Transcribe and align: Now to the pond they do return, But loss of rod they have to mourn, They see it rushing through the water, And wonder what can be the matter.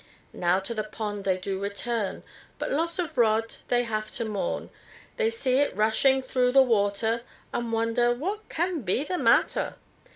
Now 0.33 0.59
to 0.59 0.73
the 0.73 0.83
pond 0.83 1.25
they 1.25 1.37
do 1.37 1.59
return, 1.59 2.23
But 2.57 2.71
loss 2.71 2.97
of 2.97 3.19
rod 3.19 3.57
they 3.67 3.83
have 3.83 4.09
to 4.13 4.25
mourn, 4.25 4.71
They 5.17 5.29
see 5.29 5.59
it 5.59 5.75
rushing 5.75 6.23
through 6.23 6.53
the 6.53 6.63
water, 6.63 7.21
And 7.53 7.71
wonder 7.71 8.11
what 8.11 8.49
can 8.49 8.81
be 8.81 9.03
the 9.03 9.19
matter. 9.19 9.75